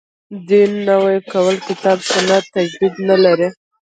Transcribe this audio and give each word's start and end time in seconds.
دین 0.47 0.71
نوی 0.89 1.17
کول 1.31 1.55
کتاب 1.67 1.97
سنت 2.11 2.43
تجدید 2.55 2.93
نه 3.09 3.15
لري. 3.23 3.49